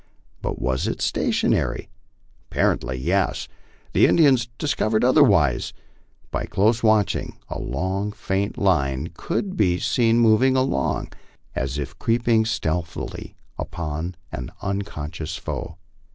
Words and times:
But 0.41 0.59
was 0.59 0.87
it 0.87 0.99
stationary? 0.99 1.91
Apparently, 2.49 2.97
yes. 2.97 3.47
The 3.93 4.07
Indians 4.07 4.47
discovered 4.57 5.03
otherwise. 5.05 5.73
By 6.31 6.47
close 6.47 6.81
watching, 6.81 7.37
the 7.47 7.59
long 7.59 8.11
faint 8.11 8.57
line 8.57 9.11
could 9.13 9.55
be 9.55 9.77
seen 9.77 10.17
moving 10.17 10.55
along, 10.55 11.13
as 11.55 11.77
if 11.77 11.99
creeping 11.99 12.45
stealthily 12.45 13.35
upon 13.59 14.15
an 14.31 14.51
unconscious 14.63 15.35
foe. 15.37 15.77